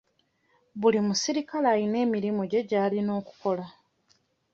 Buli 0.79 0.99
muserikale 1.07 1.67
alina 1.73 1.97
emirimu 2.05 2.41
gye 2.51 2.61
gy'alina 2.69 3.11
okukola. 3.19 3.65